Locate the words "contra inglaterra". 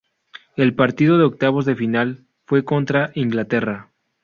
2.65-3.89